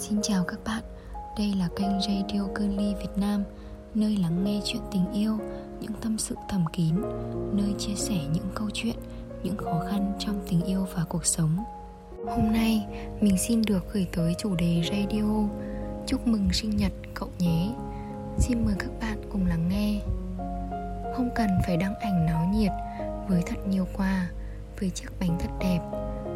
[0.00, 0.82] Xin chào các bạn,
[1.38, 3.44] đây là kênh Radio Cơn Ly Việt Nam
[3.94, 5.38] Nơi lắng nghe chuyện tình yêu,
[5.80, 6.94] những tâm sự thầm kín
[7.52, 8.96] Nơi chia sẻ những câu chuyện,
[9.42, 11.64] những khó khăn trong tình yêu và cuộc sống.
[12.26, 12.86] Hôm nay
[13.20, 15.48] mình xin được gửi tới chủ đề radio.
[16.06, 17.70] Chúc mừng sinh nhật cậu nhé.
[18.38, 20.00] Xin mời các bạn cùng lắng nghe.
[21.16, 22.72] Không cần phải đăng ảnh náo nhiệt
[23.28, 24.30] với thật nhiều quà.
[24.80, 25.80] Với chiếc bánh thật đẹp,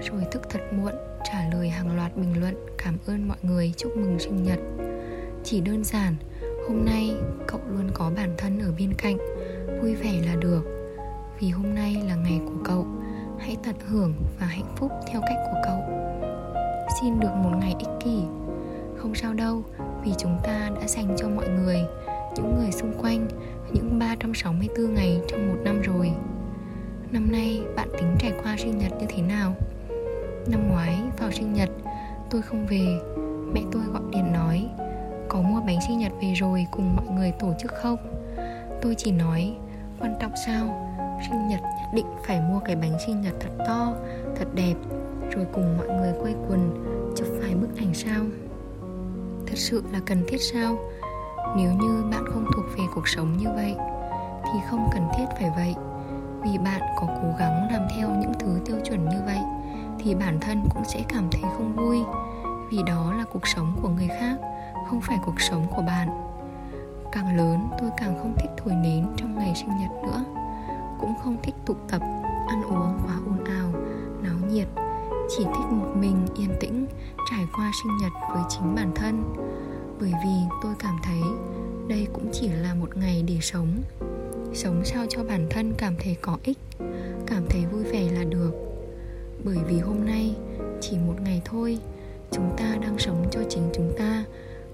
[0.01, 0.93] Rồi thức thật muộn,
[1.25, 4.59] trả lời hàng loạt bình luận cảm ơn mọi người, chúc mừng sinh nhật.
[5.45, 6.15] Chỉ đơn giản,
[6.69, 7.15] hôm nay
[7.47, 9.17] cậu luôn có bản thân ở bên cạnh,
[9.83, 10.63] vui vẻ là được.
[11.41, 12.87] Vì hôm nay là ngày của cậu,
[13.39, 15.79] hãy tận hưởng và hạnh phúc theo cách của cậu.
[17.01, 18.23] Xin được một ngày ích kỷ.
[18.97, 19.63] Không sao đâu,
[20.05, 21.79] vì chúng ta đã dành cho mọi người,
[22.37, 23.29] những người xung quanh,
[23.73, 26.13] những 364 ngày trong một năm rồi.
[27.13, 29.55] Năm nay, bạn tính trải qua sinh nhật như thế nào?
[30.47, 31.71] Năm ngoái, vào sinh nhật,
[32.31, 32.87] Tôi không về.
[33.55, 34.69] Mẹ tôi gọi điện nói,
[35.29, 37.97] Có mua bánh sinh nhật về rồi cùng mọi người tổ chức không?
[38.83, 39.55] Tôi chỉ nói,
[40.01, 40.89] Quan trọng sao?
[41.29, 43.95] Sinh nhật nhất định phải mua cái bánh sinh nhật thật to,
[44.37, 44.75] Thật đẹp,
[45.31, 46.85] Rồi cùng mọi người quay quần,
[47.17, 48.25] Chụp vài bức ảnh sao?
[49.47, 50.77] Thật sự là cần thiết sao?
[51.57, 53.75] Nếu như bạn không thuộc về cuộc sống như vậy,
[54.45, 55.92] Thì không cần thiết phải vậy.
[56.45, 59.41] Vì bạn có cố gắng làm theo những thứ tiêu chuẩn như vậy,
[59.99, 61.99] thì bản thân cũng sẽ cảm thấy không vui.
[62.71, 64.37] Vì đó là cuộc sống của người khác,
[64.91, 66.09] không phải cuộc sống của bạn.
[67.13, 70.25] Càng lớn, tôi càng không thích thổi nến trong ngày sinh nhật nữa.
[71.01, 72.03] Cũng không thích tụ tập,
[72.49, 73.73] ăn uống quá ồn ào,
[74.23, 74.69] náo nhiệt.
[75.37, 76.87] Chỉ thích một mình yên tĩnh,
[77.31, 79.35] trải qua sinh nhật với chính bản thân.
[80.01, 81.21] Bởi vì tôi cảm thấy
[81.89, 83.69] đây cũng chỉ là một ngày để sống
[84.55, 86.59] sống sao cho bản thân cảm thấy có ích,
[87.27, 88.51] cảm thấy vui vẻ là được.
[89.45, 90.35] Bởi vì hôm nay,
[90.81, 91.79] chỉ một ngày thôi,
[92.31, 94.25] chúng ta đang sống cho chính chúng ta,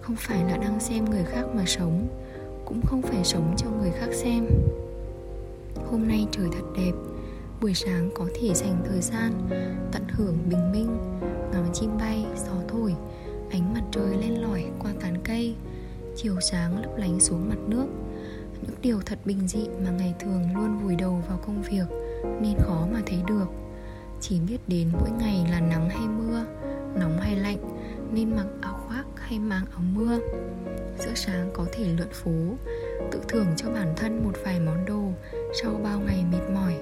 [0.01, 2.09] không phải là đang xem người khác mà sống,
[2.65, 4.47] cũng không phải sống cho người khác xem.
[5.91, 6.93] Hôm nay trời thật đẹp,
[7.61, 9.33] buổi sáng có thể dành thời gian
[9.93, 10.97] tận hưởng bình minh,
[11.53, 12.95] ngắm chim bay, gió thổi,
[13.51, 15.55] ánh mặt trời lên lỏi qua tán cây,
[16.17, 17.87] chiều sáng lấp lánh xuống mặt nước
[18.63, 21.87] những điều thật bình dị mà ngày thường luôn vùi đầu vào công việc
[22.41, 23.47] nên khó mà thấy được.
[24.21, 26.45] Chỉ biết đến mỗi ngày là nắng hay mưa,
[26.95, 27.59] nóng hay lạnh
[28.13, 30.19] nên mặc áo khoác hay mang áo mưa.
[30.99, 32.57] Giữa sáng có thể lượn phố,
[33.11, 35.03] tự thưởng cho bản thân một vài món đồ
[35.63, 36.75] sau bao ngày mệt mỏi,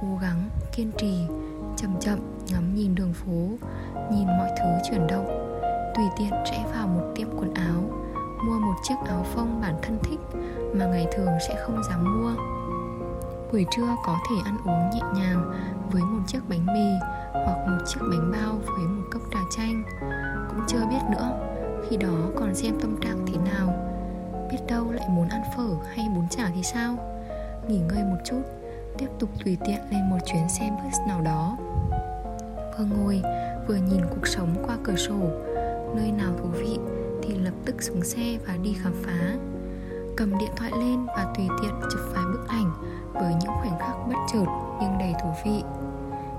[0.00, 1.14] cố gắng, kiên trì,
[1.76, 2.18] chậm chậm
[2.52, 3.48] ngắm nhìn đường phố,
[4.12, 5.26] nhìn mọi thứ chuyển động.
[5.94, 7.90] Tùy tiện rẽ vào một tiệm quần áo
[8.44, 10.20] mua một chiếc áo phông bản thân thích
[10.74, 12.32] mà ngày thường sẽ không dám mua.
[13.52, 15.52] Buổi trưa có thể ăn uống nhẹ nhàng
[15.92, 19.82] với một chiếc bánh mì hoặc một chiếc bánh bao với một cốc trà chanh.
[20.48, 21.30] Cũng chưa biết nữa,
[21.88, 23.74] khi đó còn xem tâm trạng thế nào.
[24.50, 26.96] Biết đâu lại muốn ăn phở hay bún chả thì sao?
[27.68, 28.42] Nghỉ ngơi một chút,
[28.98, 31.56] tiếp tục tùy tiện lên một chuyến xe bus nào đó.
[32.78, 33.22] Vừa ngồi,
[33.68, 35.30] vừa nhìn cuộc sống qua cửa sổ,
[35.94, 36.78] nơi nào thú vị
[37.22, 39.36] thì lập tức xuống xe và đi khám phá.
[40.16, 42.72] Cầm điện thoại lên và tùy tiện chụp vài bức ảnh
[43.12, 44.46] với những khoảnh khắc bất chợt
[44.80, 45.62] nhưng đầy thú vị.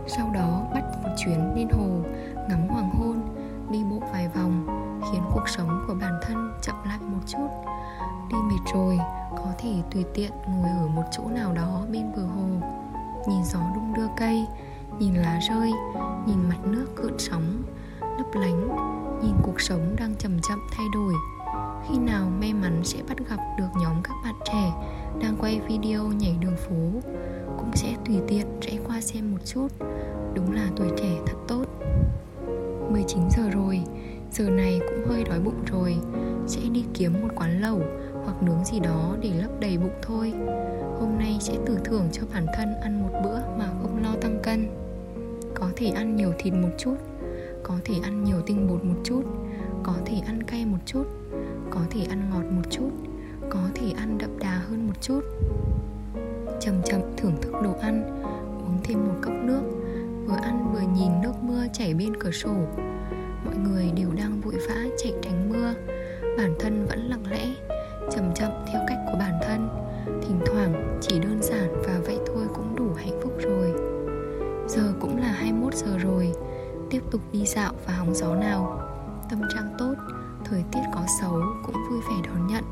[0.08, 1.88] Sau đó bắt một chuyến lên hồ,
[2.50, 3.22] ngắm hoàng hôn,
[3.72, 4.66] đi bộ vài vòng,
[5.12, 7.48] khiến cuộc sống của bản thân chậm lại một chút.
[8.30, 9.00] Đi mệt rồi,
[9.32, 12.48] có thể tùy tiện ngồi ở một chỗ nào đó bên bờ hồ.
[13.28, 14.48] Nhìn gió đung đưa cây,
[15.00, 15.72] nhìn lá rơi,
[16.26, 17.64] nhìn mặt nước cợn sóng,
[18.02, 18.91] lấp lánh
[19.32, 21.14] nhìn cuộc sống đang chậm chậm thay đổi,
[21.88, 24.72] khi nào may mắn sẽ bắt gặp được nhóm các bạn trẻ
[25.22, 27.02] đang quay video nhảy đường phố,
[27.58, 29.68] cũng sẽ tùy tiện rẽ qua xem một chút.
[30.34, 31.66] Đúng là tuổi trẻ thật tốt.
[32.92, 33.82] 19 giờ rồi,
[34.32, 35.98] giờ này cũng hơi đói bụng rồi.
[36.48, 37.82] Sẽ đi kiếm một quán lẩu
[38.26, 40.34] hoặc nướng gì đó để lấp đầy bụng thôi.
[41.00, 44.40] Hôm nay sẽ tự thưởng cho bản thân ăn một bữa mà không lo tăng
[44.44, 44.68] cân.
[45.56, 46.96] Có thể ăn nhiều thịt một chút
[47.64, 49.24] có thể ăn nhiều tinh bột một chút.
[49.84, 51.04] Có thể ăn cay một chút.
[51.70, 52.90] Có thể ăn ngọt một chút.
[53.50, 55.22] Có thể ăn đậm đà hơn một chút.
[56.60, 58.22] Chậm chậm thưởng thức đồ ăn.
[58.66, 59.62] Uống thêm một cốc nước.
[60.26, 62.56] Vừa ăn vừa nhìn nước mưa chảy bên cửa sổ.
[63.46, 65.74] Mọi người đều đang vội vã chạy tránh mưa.
[66.38, 67.48] Bản thân vẫn lặng lẽ,
[68.12, 69.70] chậm chậm theo cách của bản thân.
[70.06, 73.74] Thỉnh thoảng, chỉ đơn giản và vậy thôi cũng đủ hạnh phúc rồi.
[74.68, 76.32] Giờ cũng là 21 giờ rồi
[76.92, 78.80] tiếp tục đi dạo và hóng gió nào.
[79.30, 79.94] Tâm trạng tốt,
[80.46, 82.64] thời tiết có xấu cũng vui vẻ đón nhận.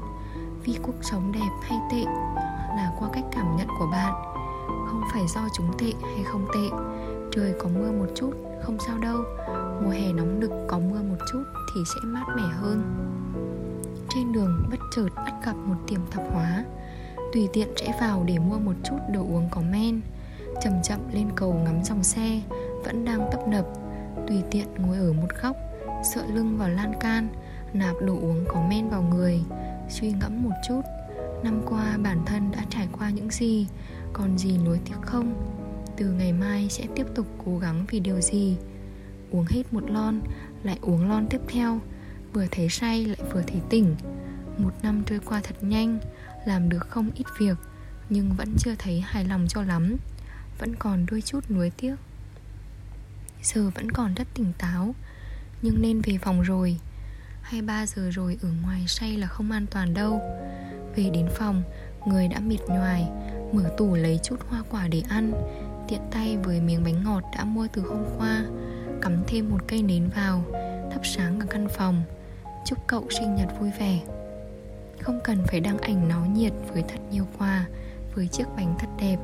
[0.65, 2.03] Vì cuộc sống đẹp hay tệ
[2.75, 4.13] là qua cách cảm nhận của bạn.
[4.87, 6.77] Không phải do chúng tệ hay không tệ.
[7.31, 8.31] Trời có mưa một chút,
[8.63, 9.17] không sao đâu.
[9.83, 11.43] Mùa hè nóng nực có mưa một chút
[11.75, 12.81] thì sẽ mát mẻ hơn.
[14.09, 16.65] Trên đường bất chợt bắt gặp một tiệm tạp hóa.
[17.33, 20.01] Tùy tiện rẽ vào để mua một chút đồ uống có men.
[20.61, 22.41] Chậm chậm lên cầu ngắm dòng xe,
[22.85, 23.65] Vẫn đang tấp nập.
[24.29, 25.55] Tùy tiện ngồi ở một góc,
[26.13, 27.27] Sợ lưng vào lan can,
[27.73, 29.39] Nạp đồ uống có men vào người,
[29.89, 30.81] Suy ngẫm một chút.
[31.43, 33.67] Năm qua bản thân đã trải qua những gì,
[34.13, 35.33] Còn gì nuối tiếc không?
[35.97, 38.57] Từ ngày mai sẽ tiếp tục cố gắng vì điều gì?
[39.31, 40.19] Uống hết một lon,
[40.63, 41.79] Lại uống lon tiếp theo,
[42.33, 43.95] Vừa thấy say lại vừa thấy tỉnh.
[44.57, 45.99] Một năm trôi qua thật nhanh,
[46.45, 47.57] Làm được không ít việc,
[48.09, 49.95] Nhưng vẫn chưa thấy hài lòng cho lắm.
[50.59, 51.95] Vẫn còn đôi chút nuối tiếc.
[53.43, 54.95] Giờ vẫn còn rất tỉnh táo.
[55.61, 56.77] Nhưng nên về phòng rồi.
[57.41, 60.21] Hai ba giờ rồi ở ngoài say là không an toàn đâu.
[60.95, 61.63] Về đến phòng,
[62.05, 63.07] Người đã mệt nhoài,
[63.51, 65.31] Mở tủ lấy chút hoa quả để ăn,
[65.87, 68.45] Tiện tay với miếng bánh ngọt đã mua từ hôm qua,
[69.01, 70.43] Cắm thêm một cây nến vào,
[70.91, 72.03] Thắp sáng cả căn phòng.
[72.65, 73.99] Chúc cậu sinh nhật vui vẻ.
[75.01, 77.65] Không cần phải đăng ảnh náo nhiệt Với thật nhiều quà,
[78.15, 79.17] Với chiếc bánh thật đẹp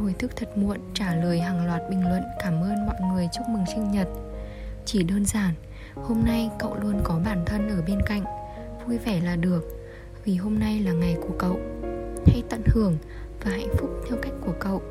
[0.00, 3.48] hồi thức thật muộn, trả lời hàng loạt bình luận, Cảm ơn mọi người, chúc
[3.48, 4.08] mừng sinh nhật.
[4.84, 5.54] Chỉ đơn giản,
[5.94, 8.24] Hôm nay cậu luôn có bản thân ở bên cạnh.
[8.86, 9.64] Vui vẻ là được,
[10.24, 11.60] Vì hôm nay là ngày của cậu.
[12.26, 12.96] Hãy tận hưởng
[13.44, 14.82] và hạnh phúc theo cách của cậu.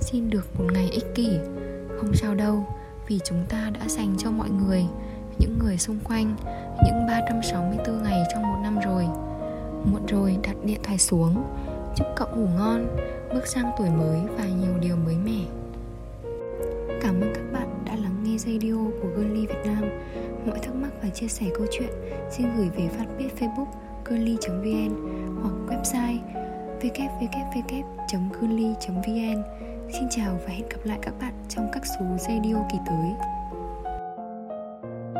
[0.00, 1.38] Xin được một ngày ích kỷ.
[1.96, 2.66] Không sao đâu,
[3.08, 4.84] Vì chúng ta đã dành cho mọi người,
[5.38, 6.36] Những người xung quanh,
[6.84, 9.06] Những 364 ngày trong một năm rồi.
[9.84, 11.42] Muộn rồi, đặt điện thoại xuống.
[11.96, 12.96] Chúc cậu ngủ ngon,
[13.34, 15.44] Bước sang tuổi mới và nhiều điều mới mẻ.
[17.00, 19.84] Cảm ơn các bạn đã lắng nghe radio của Girly Việt Nam.
[20.46, 21.90] Mọi thắc mắc và chia sẻ câu chuyện,
[22.30, 23.66] xin gửi về fanpage Facebook
[24.04, 24.94] girly.vn
[25.42, 26.18] hoặc website
[26.80, 28.12] www.girly.vn
[29.92, 33.12] Xin chào và hẹn gặp lại các bạn trong các số radio kỳ tới.